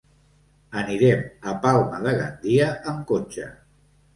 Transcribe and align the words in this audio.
Anirem 0.81 1.21
a 1.51 1.53
Palma 1.65 2.01
de 2.07 2.15
Gandia 2.23 2.73
amb 2.95 3.07
cotxe. 3.13 3.47